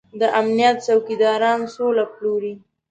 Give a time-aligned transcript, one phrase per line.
[0.19, 2.53] د امنيت څوکيداران سوله پلوري.